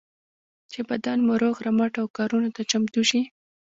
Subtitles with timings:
[0.71, 3.21] چې بدن مو روغ رمټ او کارونو ته چمتو شي.